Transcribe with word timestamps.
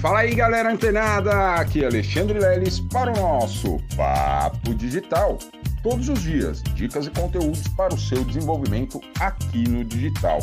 Fala 0.00 0.20
aí, 0.20 0.34
galera 0.34 0.72
antenada! 0.72 1.56
Aqui 1.56 1.84
é 1.84 1.86
Alexandre 1.86 2.38
Leles 2.38 2.80
para 2.80 3.12
o 3.12 3.16
nosso 3.16 3.76
Papo 3.94 4.74
Digital. 4.74 5.36
Todos 5.82 6.08
os 6.08 6.22
dias, 6.22 6.62
dicas 6.74 7.06
e 7.06 7.10
conteúdos 7.10 7.68
para 7.76 7.94
o 7.94 7.98
seu 7.98 8.24
desenvolvimento 8.24 8.98
aqui 9.18 9.68
no 9.68 9.84
digital. 9.84 10.38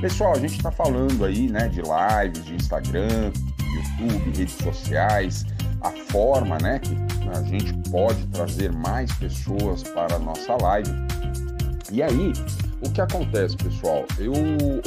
Pessoal, 0.00 0.34
a 0.34 0.38
gente 0.38 0.54
está 0.58 0.70
falando 0.70 1.24
aí, 1.24 1.48
né, 1.48 1.66
de 1.66 1.82
lives, 1.82 2.44
de 2.44 2.54
Instagram, 2.54 3.32
YouTube, 3.74 4.38
redes 4.38 4.54
sociais, 4.62 5.44
a 5.80 5.90
forma, 6.12 6.56
né, 6.58 6.78
que 6.78 6.96
a 7.36 7.42
gente 7.42 7.72
pode 7.90 8.24
trazer 8.28 8.70
mais 8.70 9.12
pessoas 9.14 9.82
para 9.82 10.14
a 10.14 10.18
nossa 10.20 10.56
live. 10.62 10.92
E 11.90 12.00
aí, 12.00 12.32
o 12.80 12.90
que 12.90 13.00
acontece, 13.00 13.56
pessoal? 13.56 14.04
Eu 14.18 14.32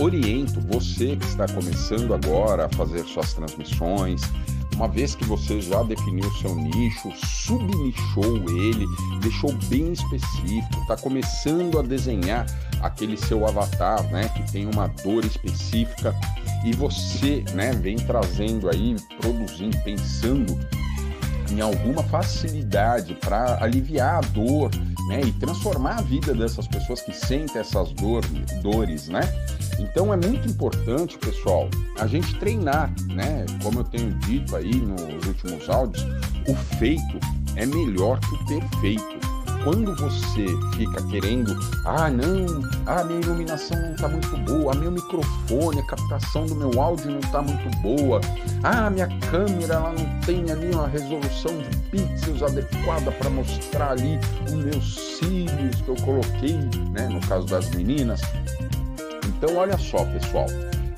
oriento 0.04 0.60
você 0.62 1.16
que 1.16 1.26
está 1.26 1.48
começando 1.48 2.14
agora 2.14 2.66
a 2.66 2.70
fazer 2.70 3.04
suas 3.06 3.34
transmissões, 3.34 4.22
uma 4.76 4.88
vez 4.88 5.16
que 5.16 5.26
você 5.26 5.60
já 5.60 5.82
definiu 5.82 6.32
seu 6.34 6.54
nicho, 6.54 7.12
subnichou 7.16 8.36
ele, 8.48 8.86
deixou 9.22 9.52
bem 9.70 9.92
específico, 9.92 10.82
está 10.82 10.96
começando 10.98 11.80
a 11.80 11.82
desenhar 11.82 12.46
aquele 12.82 13.18
seu 13.18 13.48
avatar, 13.48 14.04
né, 14.12 14.30
que 14.30 14.52
tem 14.52 14.68
uma 14.68 14.88
dor 15.04 15.26
específica 15.26 16.14
e 16.64 16.74
você, 16.74 17.44
né, 17.54 17.72
vem 17.72 17.96
trazendo 17.96 18.70
aí, 18.70 18.96
produzindo, 19.20 19.76
pensando 19.84 20.60
em 21.52 21.60
alguma 21.60 22.04
facilidade 22.04 23.16
para 23.16 23.64
aliviar 23.64 24.18
a 24.18 24.22
dor 24.28 24.70
né, 25.08 25.22
e 25.22 25.32
transformar 25.34 26.00
a 26.00 26.02
vida 26.02 26.34
dessas 26.34 26.68
pessoas 26.68 27.02
que 27.02 27.14
sentem 27.14 27.62
essas 27.62 27.92
dor, 27.94 28.26
dores, 28.62 29.08
né? 29.08 29.22
Então 29.80 30.14
é 30.14 30.18
muito 30.18 30.48
importante, 30.50 31.18
pessoal, 31.18 31.70
a 31.98 32.08
gente 32.08 32.36
treinar, 32.40 32.92
né? 33.08 33.46
Como 33.64 33.80
eu 33.80 33.84
tenho 33.84 34.12
dito 34.20 34.56
aí 34.56 34.76
nos 34.76 35.26
últimos 35.26 35.70
áudios, 35.70 36.06
o 36.48 36.56
feito 36.78 37.20
é 37.56 37.66
melhor 37.66 38.20
que 38.20 38.36
o 38.36 38.46
perfeito 38.46 39.17
quando 39.64 39.96
você 39.96 40.46
fica 40.76 41.02
querendo, 41.04 41.58
ah, 41.86 42.10
não, 42.10 42.62
a 42.86 43.04
minha 43.04 43.20
iluminação 43.20 43.80
não 43.80 43.92
está 43.92 44.08
muito 44.08 44.38
boa, 44.38 44.74
a 44.74 44.76
meu 44.76 44.92
microfone, 44.92 45.80
a 45.80 45.84
captação 45.84 46.46
do 46.46 46.56
meu 46.56 46.82
áudio 46.82 47.12
não 47.12 47.20
está 47.20 47.42
muito 47.42 47.70
boa, 47.82 48.22
ah, 48.64 48.90
minha 48.90 49.08
câmera 49.30 49.76
ela 49.76 49.94
não 49.94 50.22
tem 50.22 50.50
ali 50.52 50.72
uma 50.74 50.88
resolução 50.88 51.52
de 51.58 51.78
pixels 51.90 52.42
adequada 52.44 53.12
para 53.12 53.30
mostrar 53.30 53.92
ali 53.92 54.20
os 54.46 54.54
meus 54.54 55.18
cílios 55.18 55.82
que 55.82 55.90
eu 55.90 55.96
coloquei, 55.96 56.58
né, 56.92 57.08
no 57.08 57.20
caso 57.28 57.46
das 57.48 57.70
meninas. 57.72 58.22
Então, 59.26 59.56
olha 59.56 59.78
só, 59.78 60.04
pessoal, 60.06 60.48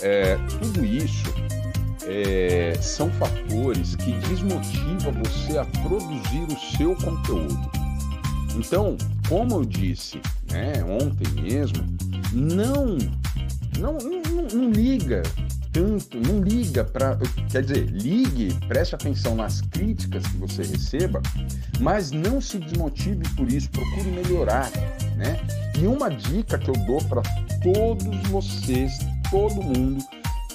é, 0.02 0.38
tudo 0.60 0.86
isso 0.86 1.34
é, 2.10 2.74
são 2.82 3.10
fatores 3.12 3.96
que 3.96 4.12
desmotivam 4.28 5.14
você 5.24 5.58
a 5.58 5.66
produzir 5.66 6.44
o 6.50 6.78
seu 6.78 6.96
conteúdo. 6.96 7.79
Então, 8.56 8.98
como 9.28 9.56
eu 9.56 9.66
disse 9.66 10.22
né, 10.52 10.84
ontem 10.84 11.42
mesmo, 11.42 11.86
não, 12.34 12.98
não, 13.78 13.98
não, 13.98 14.48
não 14.52 14.72
liga 14.72 15.24
tanto, 15.72 16.20
não 16.20 16.42
liga 16.42 16.84
para. 16.84 17.18
Quer 17.52 17.64
dizer, 17.64 17.86
ligue, 17.86 18.54
preste 18.68 18.96
atenção 18.96 19.36
nas 19.36 19.62
críticas 19.62 20.26
que 20.26 20.38
você 20.38 20.64
receba, 20.64 21.22
mas 21.80 22.12
não 22.12 22.42
se 22.42 22.58
desmotive 22.58 23.28
por 23.36 23.52
isso, 23.52 23.70
procure 23.70 24.12
melhorar. 24.12 24.70
Né? 25.16 25.40
E 25.80 25.86
uma 25.86 26.10
dica 26.10 26.58
que 26.58 26.70
eu 26.70 26.76
dou 26.86 27.04
para 27.06 27.22
todos 27.62 28.18
vocês, 28.30 28.98
todo 29.30 29.56
mundo, 29.56 30.04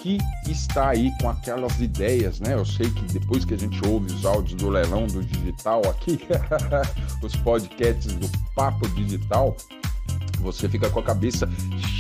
que 0.05 0.19
está 0.47 0.91
aí 0.91 1.11
com 1.19 1.31
aquelas 1.31 1.81
ideias, 1.81 2.39
né? 2.39 2.53
Eu 2.53 2.67
sei 2.67 2.91
que 2.91 3.05
depois 3.07 3.43
que 3.43 3.55
a 3.55 3.57
gente 3.57 3.81
ouve 3.89 4.13
os 4.13 4.27
áudios 4.27 4.61
do 4.61 4.69
leilão 4.69 5.07
do 5.07 5.25
digital 5.25 5.81
aqui, 5.89 6.21
os 7.25 7.35
podcasts 7.37 8.13
do 8.13 8.29
Papo 8.55 8.87
Digital, 8.91 9.57
você 10.39 10.69
fica 10.69 10.89
com 10.91 11.01
a 11.01 11.03
cabeça 11.03 11.49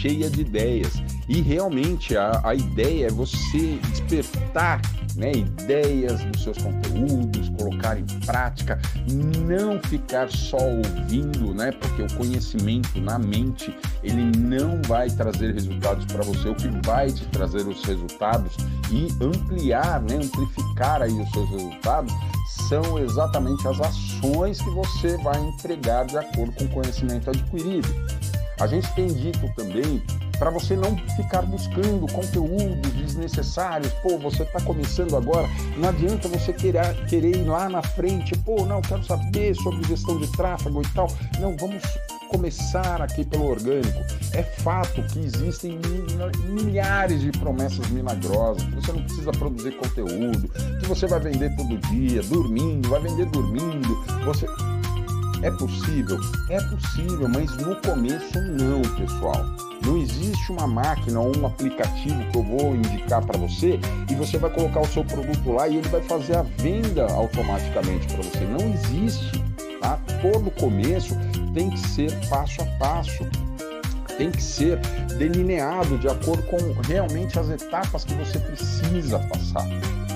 cheia 0.00 0.28
de 0.28 0.41
ideias. 0.41 1.03
E 1.28 1.41
realmente 1.41 2.17
a, 2.17 2.41
a 2.45 2.55
ideia 2.55 3.06
é 3.06 3.11
você 3.11 3.78
despertar 3.89 4.81
né, 5.17 5.33
ideias 5.33 6.25
dos 6.25 6.43
seus 6.43 6.59
conteúdos, 6.59 7.49
colocar 7.50 7.99
em 7.99 8.05
prática, 8.27 8.81
não 9.47 9.81
ficar 9.83 10.31
só 10.31 10.59
ouvindo, 10.59 11.55
né, 11.55 11.72
porque 11.72 12.03
o 12.03 12.17
conhecimento 12.17 13.00
na 13.00 13.19
mente 13.19 13.75
ele 14.03 14.37
não 14.37 14.81
vai 14.83 15.09
trazer 15.11 15.55
resultados 15.55 16.05
para 16.06 16.22
você. 16.25 16.49
O 16.49 16.55
que 16.55 16.69
vai 16.84 17.11
te 17.11 17.25
trazer 17.27 17.66
os 17.66 17.83
resultados 17.84 18.56
e 18.91 19.09
ampliar, 19.22 20.03
né, 20.03 20.16
amplificar 20.16 21.03
aí 21.03 21.12
os 21.12 21.31
seus 21.31 21.49
resultados 21.51 22.12
são 22.69 22.99
exatamente 22.99 23.66
as 23.66 23.81
ações 23.81 24.61
que 24.61 24.71
você 24.71 25.16
vai 25.19 25.39
entregar 25.41 26.06
de 26.06 26.16
acordo 26.16 26.53
com 26.53 26.65
o 26.65 26.69
conhecimento 26.69 27.31
adquirido. 27.31 27.89
A 28.60 28.66
gente 28.66 28.91
tem 28.94 29.09
dito 29.09 29.53
também 29.56 30.03
para 30.38 30.50
você 30.50 30.76
não 30.76 30.97
ficar 31.16 31.42
buscando 31.42 32.10
conteúdos 32.12 32.92
desnecessários. 32.92 33.92
Pô, 33.94 34.19
você 34.19 34.42
está 34.42 34.60
começando 34.60 35.16
agora, 35.16 35.48
não 35.76 35.88
adianta 35.88 36.28
você 36.28 36.53
querer, 36.53 36.94
querer 37.06 37.37
ir 37.37 37.44
lá 37.44 37.69
na 37.69 37.82
frente. 37.82 38.37
Pô, 38.38 38.65
não, 38.65 38.81
quero 38.81 39.04
saber 39.04 39.54
sobre 39.56 39.87
gestão 39.87 40.19
de 40.19 40.31
tráfego 40.32 40.82
e 40.82 40.88
tal. 40.88 41.09
Não, 41.41 41.56
vamos 41.56 41.82
começar 42.28 43.00
aqui 43.00 43.25
pelo 43.25 43.48
orgânico. 43.48 44.00
É 44.32 44.42
fato 44.42 45.03
que 45.04 45.21
existem 45.21 45.78
milhares 46.48 47.21
de 47.21 47.31
promessas 47.32 47.88
milagrosas, 47.91 48.62
que 48.65 48.75
você 48.75 48.92
não 48.92 49.03
precisa 49.03 49.31
produzir 49.32 49.72
conteúdo, 49.76 50.48
que 50.81 50.86
você 50.86 51.06
vai 51.06 51.21
vender 51.21 51.54
todo 51.56 51.78
dia, 51.88 52.22
dormindo, 52.22 52.88
vai 52.88 53.00
vender 53.00 53.26
dormindo. 53.26 54.04
Você 54.25 54.47
é 55.44 55.50
possível? 55.50 56.19
É 56.49 56.59
possível, 56.59 57.28
mas 57.28 57.55
no 57.59 57.77
começo 57.77 58.41
não, 58.41 58.81
pessoal. 58.97 59.44
Não 59.84 59.99
existe 59.99 60.50
uma 60.50 60.66
máquina 60.66 61.21
ou 61.21 61.37
um 61.37 61.47
aplicativo 61.47 62.19
que 62.32 62.38
eu 62.38 62.43
vou 62.43 62.75
indicar 62.75 63.22
para 63.25 63.38
você 63.38 63.78
e 64.10 64.15
você 64.15 64.38
vai 64.38 64.49
colocar 64.50 64.81
o 64.81 64.88
seu 64.88 65.04
produto 65.04 65.53
lá 65.53 65.69
e 65.69 65.77
ele 65.77 65.88
vai 65.88 66.00
fazer 66.00 66.38
a 66.38 66.43
venda 66.43 67.06
automaticamente 67.12 68.06
para 68.06 68.22
você. 68.22 68.41
Não 68.41 68.72
existe, 68.72 69.44
tá? 69.83 70.00
Todo 70.22 70.50
começo 70.53 71.15
tem 71.53 71.69
que 71.69 71.78
ser 71.78 72.10
passo 72.31 72.62
a 72.62 72.66
passo. 72.78 73.28
Tem 74.16 74.31
que 74.31 74.43
ser 74.43 74.78
delineado 75.19 75.99
de 75.99 76.09
acordo 76.09 76.43
com 76.44 76.56
realmente 76.88 77.38
as 77.38 77.50
etapas 77.50 78.04
que 78.04 78.15
você 78.15 78.38
precisa 78.38 79.19
passar, 79.19 79.69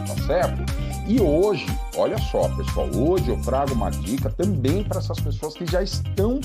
tá 0.06 0.26
certo? 0.26 0.77
E 1.08 1.22
hoje, 1.22 1.64
olha 1.96 2.18
só, 2.18 2.46
pessoal, 2.54 2.86
hoje 2.94 3.30
eu 3.30 3.40
trago 3.40 3.72
uma 3.72 3.90
dica 3.90 4.28
também 4.28 4.84
para 4.84 4.98
essas 4.98 5.18
pessoas 5.18 5.54
que 5.54 5.64
já 5.64 5.82
estão 5.82 6.38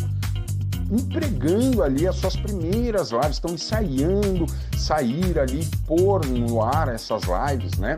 empregando 0.90 1.84
ali 1.84 2.08
as 2.08 2.16
suas 2.16 2.38
primeiras 2.38 3.12
lives, 3.12 3.32
estão 3.32 3.54
ensaiando 3.54 4.46
sair 4.78 5.38
ali, 5.38 5.68
pôr 5.86 6.26
no 6.26 6.62
ar 6.62 6.88
essas 6.88 7.24
lives, 7.24 7.78
né? 7.78 7.98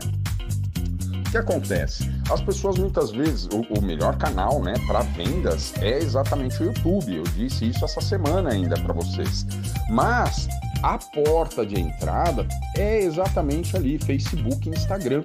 O 1.24 1.30
que 1.30 1.36
acontece? 1.36 2.10
As 2.28 2.40
pessoas 2.40 2.76
muitas 2.78 3.12
vezes, 3.12 3.46
o, 3.52 3.60
o 3.78 3.80
melhor 3.80 4.16
canal, 4.16 4.60
né, 4.60 4.74
para 4.88 5.00
vendas 5.00 5.72
é 5.80 5.98
exatamente 5.98 6.60
o 6.60 6.66
YouTube. 6.66 7.14
Eu 7.14 7.22
disse 7.22 7.68
isso 7.68 7.84
essa 7.84 8.00
semana 8.00 8.50
ainda 8.50 8.74
para 8.80 8.92
vocês. 8.92 9.46
Mas 9.88 10.48
a 10.82 10.98
porta 10.98 11.64
de 11.64 11.80
entrada 11.80 12.46
é 12.76 13.02
exatamente 13.02 13.76
ali, 13.76 13.98
Facebook 13.98 14.68
Instagram. 14.68 15.22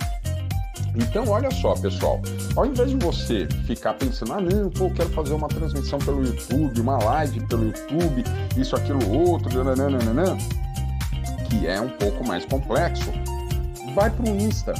Então, 0.95 1.27
olha 1.29 1.49
só, 1.51 1.73
pessoal, 1.73 2.21
ao 2.55 2.65
invés 2.65 2.89
de 2.89 2.97
você 2.97 3.47
ficar 3.65 3.93
pensando, 3.93 4.33
ah, 4.33 4.41
não, 4.41 4.69
pô, 4.69 4.89
quero 4.89 5.09
fazer 5.09 5.33
uma 5.33 5.47
transmissão 5.47 5.99
pelo 5.99 6.25
YouTube, 6.25 6.81
uma 6.81 6.97
live 6.97 7.39
pelo 7.47 7.65
YouTube, 7.65 8.23
isso, 8.57 8.75
aquilo, 8.75 9.09
outro, 9.09 9.63
nananana, 9.63 10.37
que 11.49 11.65
é 11.65 11.79
um 11.79 11.89
pouco 11.89 12.27
mais 12.27 12.45
complexo, 12.45 13.09
vai 13.95 14.09
para 14.09 14.29
o 14.29 14.35
Insta. 14.35 14.73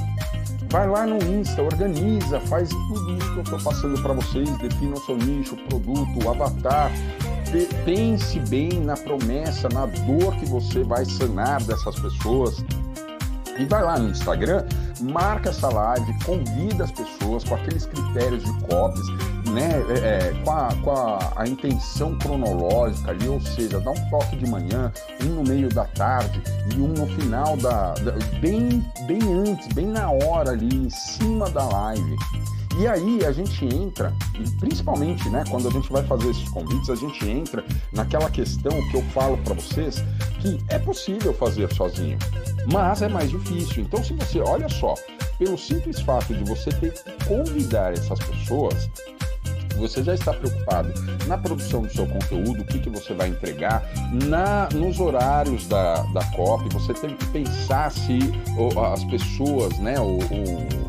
Vai 0.69 0.87
lá 0.87 1.05
no 1.05 1.17
Insta, 1.17 1.61
organiza, 1.61 2.39
faz 2.41 2.69
tudo 2.69 3.17
isso 3.17 3.33
que 3.33 3.37
eu 3.39 3.43
estou 3.43 3.59
passando 3.61 4.01
para 4.01 4.13
vocês, 4.13 4.49
defina 4.57 4.93
o 4.93 5.01
seu 5.01 5.17
nicho, 5.17 5.57
produto, 5.67 6.25
o 6.25 6.29
avatar, 6.29 6.89
pense 7.83 8.39
bem 8.41 8.79
na 8.79 8.95
promessa, 8.95 9.67
na 9.69 9.85
dor 9.85 10.33
que 10.37 10.45
você 10.45 10.83
vai 10.83 11.03
sanar 11.03 11.61
dessas 11.63 11.99
pessoas. 11.99 12.63
E 13.59 13.65
vai 13.65 13.83
lá 13.83 13.99
no 13.99 14.09
Instagram 14.09 14.65
marca 15.01 15.49
essa 15.49 15.69
live, 15.69 16.13
convida 16.23 16.83
as 16.83 16.91
pessoas 16.91 17.43
com 17.43 17.55
aqueles 17.55 17.85
critérios 17.85 18.43
de 18.43 18.53
copies, 18.65 19.07
né, 19.51 19.83
é, 19.89 20.29
é, 20.29 20.43
com, 20.43 20.51
a, 20.51 20.75
com 20.81 20.91
a, 20.91 21.33
a, 21.35 21.47
intenção 21.47 22.17
cronológica 22.17 23.11
ali, 23.11 23.27
ou 23.27 23.41
seja, 23.41 23.79
dá 23.79 23.91
um 23.91 24.09
toque 24.09 24.37
de 24.37 24.49
manhã, 24.49 24.91
um 25.23 25.27
no 25.27 25.43
meio 25.43 25.69
da 25.69 25.85
tarde 25.85 26.41
e 26.73 26.79
um 26.79 26.89
no 26.89 27.07
final 27.07 27.57
da, 27.57 27.93
da 27.95 28.11
bem, 28.39 28.83
bem 29.07 29.21
antes, 29.47 29.67
bem 29.73 29.87
na 29.87 30.09
hora 30.09 30.51
ali, 30.51 30.73
em 30.73 30.89
cima 30.89 31.49
da 31.49 31.65
live. 31.65 32.15
E 32.79 32.87
aí 32.87 33.25
a 33.25 33.31
gente 33.31 33.65
entra, 33.65 34.13
e 34.39 34.49
principalmente, 34.51 35.29
né, 35.29 35.43
quando 35.49 35.67
a 35.67 35.71
gente 35.71 35.91
vai 35.91 36.03
fazer 36.03 36.29
esses 36.29 36.47
convites, 36.49 36.89
a 36.89 36.95
gente 36.95 37.29
entra 37.29 37.65
naquela 37.91 38.29
questão 38.29 38.71
que 38.89 38.95
eu 38.95 39.03
falo 39.09 39.37
para 39.39 39.55
vocês 39.55 40.01
que 40.39 40.57
é 40.69 40.79
possível 40.79 41.33
fazer 41.33 41.71
sozinho, 41.73 42.17
mas 42.71 43.01
é 43.01 43.07
mais 43.07 43.29
difícil. 43.29 43.83
Então, 43.83 44.03
se 44.03 44.13
você, 44.13 44.39
olha 44.39 44.69
só, 44.69 44.95
pelo 45.37 45.57
simples 45.57 46.01
fato 46.01 46.33
de 46.33 46.43
você 46.43 46.69
ter 46.71 46.93
que 46.93 47.25
convidar 47.25 47.93
essas 47.93 48.19
pessoas, 48.19 48.89
você 49.77 50.03
já 50.03 50.13
está 50.13 50.33
preocupado 50.33 50.93
na 51.27 51.37
produção 51.37 51.81
do 51.81 51.91
seu 51.91 52.05
conteúdo, 52.05 52.61
o 52.61 52.65
que, 52.65 52.79
que 52.79 52.89
você 52.89 53.13
vai 53.13 53.29
entregar, 53.29 53.83
na, 54.27 54.69
nos 54.73 54.99
horários 54.99 55.67
da, 55.67 56.03
da 56.13 56.23
COP, 56.35 56.69
você 56.73 56.93
tem 56.93 57.15
que 57.15 57.25
pensar 57.27 57.91
se 57.91 58.19
ou, 58.57 58.85
as 58.85 59.03
pessoas, 59.05 59.77
né, 59.79 59.99
ou, 59.99 60.19
ou, 60.19 60.81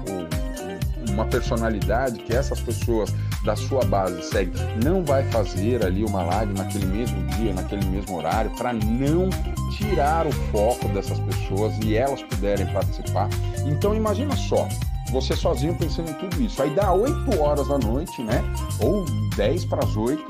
uma 1.10 1.26
personalidade 1.26 2.19
que 2.20 2.34
essas 2.34 2.60
pessoas 2.60 3.14
da 3.44 3.56
sua 3.56 3.85
base 3.85 4.23
seguem 4.23 4.53
não 4.85 5.05
vai 5.05 5.25
fazer 5.31 5.85
ali 5.85 6.05
uma 6.05 6.23
live 6.23 6.55
naquele 6.55 6.87
mesmo 6.87 7.23
dia, 7.29 7.53
naquele 7.53 7.85
mesmo 7.87 8.17
horário, 8.17 8.50
para 8.53 8.73
não 8.73 9.29
tirar 9.77 10.27
o 10.27 10.33
foco 10.50 10.89
dessas 10.89 11.19
pessoas 11.21 11.75
e 11.83 11.97
elas 11.97 12.23
puderem 12.23 12.67
participar. 12.73 13.29
Então 13.67 13.94
imagina 13.94 14.37
só, 14.37 14.69
você 15.11 15.35
sozinho 15.35 15.77
pensando 15.77 16.11
em 16.11 16.15
tudo 16.15 16.43
isso. 16.43 16.62
Aí 16.62 16.71
dá 16.71 16.93
8 16.93 17.41
horas 17.41 17.69
da 17.69 17.79
noite, 17.79 18.23
né? 18.23 18.43
Ou 18.81 19.05
10 19.37 19.65
para 19.67 19.85
as 19.85 19.97
8, 19.97 20.25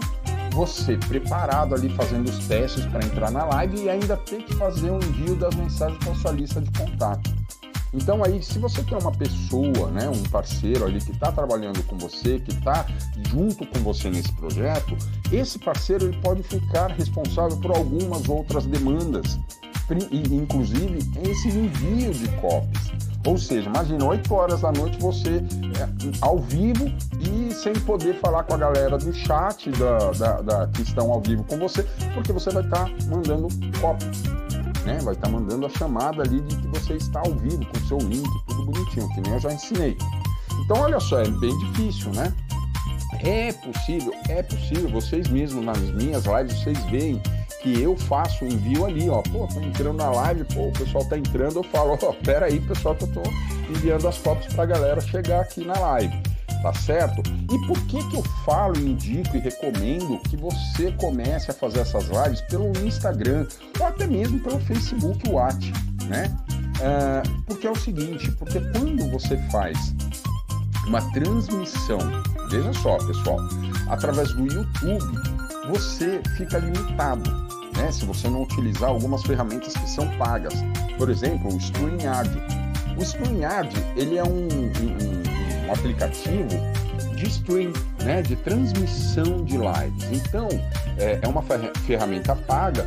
você 0.53 0.97
preparado 0.97 1.75
ali 1.75 1.89
fazendo 1.91 2.29
os 2.29 2.47
testes 2.47 2.85
para 2.87 3.05
entrar 3.05 3.31
na 3.31 3.45
live 3.45 3.85
e 3.85 3.89
ainda 3.89 4.17
tem 4.17 4.41
que 4.41 4.55
fazer 4.55 4.91
o 4.91 4.95
um 4.95 4.99
envio 4.99 5.37
das 5.37 5.55
mensagens 5.55 5.99
para 6.05 6.15
sua 6.15 6.33
lista 6.33 6.61
de 6.61 6.71
contatos. 6.79 7.42
Então 7.93 8.25
aí, 8.25 8.43
se 8.43 8.59
você 8.59 8.83
tem 8.83 8.97
uma 8.97 9.13
pessoa, 9.13 9.91
né, 9.91 10.09
um 10.09 10.23
parceiro 10.31 10.87
ali 10.87 10.99
que 10.99 11.13
está 11.13 11.31
trabalhando 11.31 11.83
com 11.85 11.99
você, 11.99 12.39
que 12.39 12.51
está 12.51 12.87
junto 13.29 13.67
com 13.67 13.79
você 13.81 14.09
nesse 14.09 14.33
projeto, 14.33 14.97
esse 15.31 15.59
parceiro 15.59 16.07
ele 16.07 16.17
pode 16.23 16.43
ficar 16.43 16.91
responsável 16.93 17.57
por 17.59 17.77
algumas 17.77 18.29
outras 18.29 18.65
demandas, 18.65 19.39
inclusive 20.11 20.99
esse 21.29 21.49
envio 21.49 22.13
de 22.13 22.29
copies. 22.41 22.93
Ou 23.25 23.39
seja, 23.39 23.69
imagina 23.69 24.05
8 24.05 24.35
horas 24.35 24.63
da 24.63 24.73
noite 24.73 24.99
você 24.99 25.37
é, 25.37 26.17
ao 26.21 26.39
vivo 26.39 26.87
e 27.21 27.53
sem 27.55 27.73
poder 27.73 28.15
falar 28.15 28.43
com 28.45 28.55
a 28.55 28.57
galera 28.57 28.99
do 28.99 29.13
chat 29.13 29.71
da, 29.71 30.11
da, 30.13 30.41
da 30.43 30.67
que 30.69 30.83
estão 30.83 31.13
ao 31.13 31.21
vivo 31.21 31.45
com 31.45 31.57
você, 31.59 31.85
porque 32.15 32.33
você 32.33 32.51
vai 32.51 32.65
estar 32.65 32.87
tá 32.87 32.91
mandando 33.09 33.49
cópia. 33.81 34.11
Né? 34.85 34.99
Vai 35.03 35.15
estar 35.15 35.27
tá 35.27 35.33
mandando 35.33 35.67
a 35.67 35.69
chamada 35.69 36.23
ali 36.23 36.41
de 36.41 36.57
que 36.57 36.67
você 36.69 36.95
está 36.95 37.21
ao 37.21 37.35
vivo 37.35 37.65
com 37.67 37.87
seu 37.87 37.99
link, 37.99 38.29
tudo 38.47 38.65
bonitinho, 38.67 39.09
que 39.11 39.21
nem 39.21 39.33
eu 39.33 39.41
já 39.41 39.53
ensinei. 39.53 39.97
Então, 40.65 40.79
olha 40.79 41.01
só, 41.01 41.21
é 41.21 41.29
bem 41.29 41.57
difícil, 41.59 42.11
né? 42.13 42.33
É 43.21 43.53
possível, 43.53 44.13
é 44.29 44.43
possível. 44.43 44.89
Vocês 44.91 45.29
mesmos 45.29 45.65
nas 45.65 45.79
minhas 45.79 46.25
lives, 46.25 46.61
vocês 46.61 46.79
veem 46.87 47.21
que 47.63 47.81
eu 47.81 47.97
faço 47.97 48.45
envio 48.45 48.85
ali, 48.85 49.09
ó. 49.09 49.23
Pô, 49.23 49.47
tô 49.47 49.61
entrando 49.61 49.99
na 49.99 50.11
live, 50.11 50.45
pô, 50.45 50.69
o 50.69 50.73
pessoal 50.73 51.05
tá 51.05 51.17
entrando, 51.17 51.57
eu 51.57 51.63
falo, 51.63 51.97
ó, 52.03 52.13
pera 52.25 52.47
aí, 52.47 52.61
pessoal, 52.61 52.95
que 52.95 53.05
eu 53.05 53.13
tô 53.13 53.23
enviando 53.71 54.09
as 54.09 54.17
fotos 54.17 54.53
pra 54.55 54.67
galera 54.67 55.01
chegar 55.01 55.43
aqui 55.43 55.65
na 55.65 55.79
live. 55.79 56.32
Tá 56.63 56.73
certo? 56.73 57.23
E 57.29 57.67
por 57.67 57.77
que 57.87 58.09
que 58.09 58.17
eu 58.17 58.23
falo, 58.45 58.79
indico 58.79 59.37
e 59.37 59.41
recomendo 59.41 60.19
que 60.21 60.37
você 60.37 60.93
comece 60.93 61.51
a 61.51 61.55
fazer 61.55 61.81
essas 61.81 62.05
lives 62.05 62.41
pelo 62.43 62.71
Instagram 62.87 63.47
ou 63.81 63.87
até 63.87 64.07
mesmo 64.07 64.39
pelo 64.39 64.61
Facebook 64.61 65.29
Watch, 65.29 65.73
né? 66.07 66.35
É, 66.81 67.23
porque 67.47 67.67
é 67.67 67.71
o 67.71 67.77
seguinte, 67.77 68.31
porque 68.33 68.61
quando 68.61 69.11
você 69.11 69.37
faz 69.51 69.95
uma 70.87 71.01
transmissão, 71.13 71.99
veja 72.49 72.73
só, 72.75 72.97
pessoal, 72.99 73.39
através 73.89 74.33
do 74.35 74.47
YouTube, 74.47 75.19
você 75.69 76.21
fica 76.37 76.59
limitado 76.59 77.31
né, 77.77 77.91
se 77.91 78.05
você 78.05 78.29
não 78.29 78.43
utilizar 78.43 78.89
algumas 78.89 79.23
ferramentas 79.23 79.75
que 79.75 79.89
são 79.89 80.09
pagas. 80.17 80.55
Por 80.99 81.11
exemplo, 81.11 81.53
o 81.53 81.57
StreamYard. 81.59 82.31
O 82.97 83.03
StreamYard 83.03 83.75
ele 83.97 84.17
é 84.19 84.25
um, 84.25 84.49
um 84.49 85.12
aplicativo 85.73 86.49
de 87.15 87.29
stream, 87.29 87.73
né, 88.05 88.23
de 88.23 88.37
transmissão 88.37 89.45
de 89.45 89.57
lives. 89.57 90.11
Então, 90.11 90.49
é, 90.99 91.21
é 91.23 91.29
uma 91.29 91.43
ferramenta 91.87 92.35
paga 92.35 92.87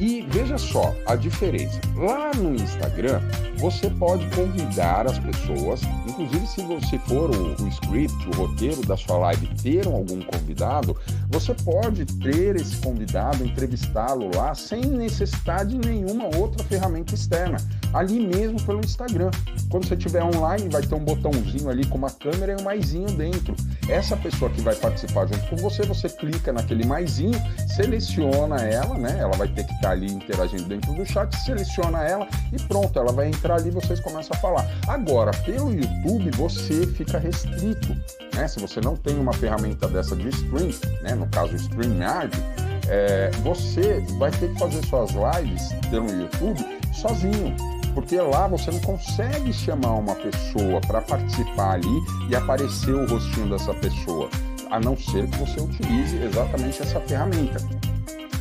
e 0.00 0.22
veja 0.22 0.56
só 0.56 0.94
a 1.06 1.14
diferença. 1.14 1.78
Lá 1.94 2.30
no 2.34 2.54
Instagram, 2.54 3.20
você 3.58 3.90
pode 3.90 4.24
convidar 4.34 5.06
as 5.06 5.18
pessoas, 5.18 5.82
inclusive 6.08 6.46
se 6.46 6.62
você 6.62 6.98
for 7.00 7.30
o, 7.30 7.62
o 7.62 7.68
script, 7.68 8.28
o 8.28 8.34
roteiro 8.34 8.80
da 8.86 8.96
sua 8.96 9.18
live 9.18 9.46
ter 9.62 9.86
algum 9.86 10.22
convidado, 10.22 10.96
você 11.30 11.54
pode 11.54 12.04
ter 12.04 12.56
esse 12.56 12.76
convidado, 12.78 13.44
entrevistá-lo 13.44 14.30
lá 14.34 14.52
sem 14.52 14.84
necessidade 14.84 15.78
de 15.78 15.88
nenhuma 15.88 16.24
outra 16.36 16.64
ferramenta 16.64 17.14
externa, 17.14 17.56
ali 17.92 18.18
mesmo 18.18 18.60
pelo 18.62 18.80
Instagram. 18.80 19.30
Quando 19.70 19.86
você 19.86 19.94
estiver 19.94 20.24
online, 20.24 20.68
vai 20.68 20.82
ter 20.82 20.94
um 20.94 21.04
botãozinho 21.04 21.70
ali 21.70 21.86
com 21.86 21.96
uma 21.96 22.10
câmera 22.10 22.52
e 22.52 22.60
um 22.60 22.64
maisinho 22.64 23.10
dentro. 23.12 23.54
Essa 23.88 24.16
pessoa 24.16 24.50
que 24.50 24.60
vai 24.60 24.74
participar 24.74 25.26
junto 25.26 25.46
com 25.48 25.56
você, 25.56 25.82
você 25.82 26.08
clica 26.08 26.52
naquele 26.52 26.84
maisinho, 26.84 27.40
seleciona 27.76 28.56
ela, 28.56 28.98
né? 28.98 29.16
Ela 29.20 29.36
vai 29.36 29.46
ter 29.46 29.64
que 29.64 29.72
estar 29.74 29.92
ali 29.92 30.10
interagindo 30.10 30.64
dentro 30.64 30.92
do 30.94 31.06
chat, 31.06 31.32
seleciona 31.44 32.02
ela 32.02 32.26
e 32.52 32.60
pronto, 32.64 32.98
ela 32.98 33.12
vai 33.12 33.28
entrar 33.28 33.54
ali 33.54 33.68
e 33.68 33.72
vocês 33.72 34.00
começam 34.00 34.36
a 34.36 34.40
falar. 34.40 34.68
Agora, 34.88 35.30
pelo 35.44 35.72
YouTube, 35.72 36.30
você 36.32 36.86
fica 36.88 37.18
restrito, 37.18 37.96
né? 38.34 38.48
Se 38.48 38.58
você 38.58 38.80
não 38.80 38.96
tem 38.96 39.16
uma 39.16 39.32
ferramenta 39.32 39.86
dessa 39.86 40.16
de 40.16 40.28
stream, 40.28 40.70
né? 41.02 41.19
No 41.20 41.26
caso, 41.28 41.52
o 41.52 41.56
StreamYard, 41.56 42.36
é, 42.88 43.30
você 43.42 44.04
vai 44.18 44.30
ter 44.30 44.52
que 44.52 44.58
fazer 44.58 44.84
suas 44.86 45.10
lives 45.12 45.68
pelo 45.90 46.10
YouTube 46.10 46.58
sozinho 46.92 47.54
porque 47.94 48.16
lá 48.20 48.46
você 48.46 48.70
não 48.70 48.80
consegue 48.80 49.52
chamar 49.52 49.94
uma 49.94 50.14
pessoa 50.14 50.80
para 50.80 51.00
participar 51.02 51.72
ali 51.72 52.00
e 52.28 52.36
aparecer 52.36 52.94
o 52.94 53.06
rostinho 53.06 53.50
dessa 53.50 53.74
pessoa, 53.74 54.28
a 54.70 54.78
não 54.78 54.96
ser 54.96 55.26
que 55.28 55.38
você 55.38 55.60
utilize 55.60 56.16
exatamente 56.22 56.80
essa 56.80 57.00
ferramenta. 57.00 57.58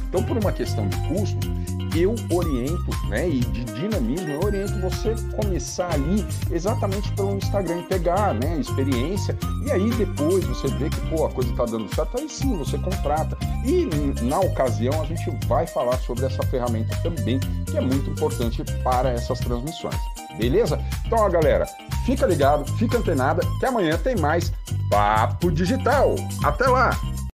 Então, 0.07 0.23
por 0.23 0.37
uma 0.37 0.51
questão 0.51 0.87
de 0.87 0.97
custo, 1.07 1.47
eu 1.95 2.15
oriento, 2.31 2.89
né, 3.07 3.27
e 3.27 3.39
de 3.39 3.63
dinamismo, 3.65 4.29
eu 4.29 4.39
oriento 4.41 4.79
você 4.79 5.15
começar 5.35 5.93
ali 5.93 6.25
exatamente 6.51 7.11
pelo 7.13 7.37
Instagram, 7.37 7.83
pegar, 7.83 8.33
né, 8.33 8.57
experiência, 8.59 9.37
e 9.65 9.71
aí 9.71 9.89
depois 9.91 10.45
você 10.45 10.67
vê 10.67 10.89
que, 10.89 11.01
pô, 11.09 11.25
a 11.25 11.31
coisa 11.31 11.53
tá 11.55 11.65
dando 11.65 11.93
certo, 11.93 12.17
aí 12.17 12.29
sim, 12.29 12.57
você 12.57 12.77
contrata. 12.77 13.37
E 13.65 13.87
na 14.23 14.39
ocasião 14.39 15.01
a 15.01 15.05
gente 15.05 15.29
vai 15.47 15.65
falar 15.67 15.97
sobre 15.99 16.25
essa 16.25 16.43
ferramenta 16.43 16.95
também, 16.97 17.39
que 17.65 17.77
é 17.77 17.81
muito 17.81 18.09
importante 18.09 18.63
para 18.83 19.11
essas 19.11 19.39
transmissões. 19.39 19.97
Beleza? 20.37 20.79
Então, 21.05 21.19
ó, 21.19 21.29
galera, 21.29 21.65
fica 22.05 22.25
ligado, 22.25 22.65
fica 22.77 22.97
antenada, 22.97 23.41
que 23.59 23.65
amanhã 23.65 23.97
tem 23.97 24.15
mais 24.15 24.51
Papo 24.89 25.51
Digital. 25.51 26.15
Até 26.43 26.67
lá! 26.67 26.91